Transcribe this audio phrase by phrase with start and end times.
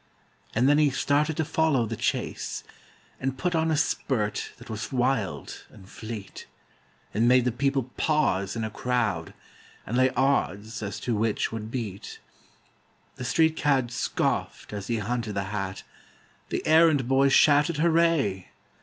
[0.55, 2.63] And then he started to follow the chase,
[3.19, 6.47] And put on a spurt that was wild and fleet,
[7.13, 9.35] It made the people pause in a crowd,
[9.85, 12.17] And lay odds as to which would beat.
[13.17, 15.83] The street cad scoffed as he hunted the hat,
[16.49, 18.49] The errand boy shouted hooray!